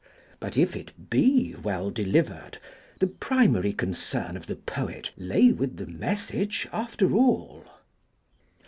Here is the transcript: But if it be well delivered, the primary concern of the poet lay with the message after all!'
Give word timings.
But 0.39 0.57
if 0.57 0.75
it 0.75 1.11
be 1.11 1.53
well 1.61 1.91
delivered, 1.91 2.57
the 2.97 3.05
primary 3.05 3.71
concern 3.71 4.35
of 4.35 4.47
the 4.47 4.55
poet 4.55 5.11
lay 5.15 5.51
with 5.51 5.77
the 5.77 5.85
message 5.85 6.67
after 6.73 7.13
all!' 7.13 7.63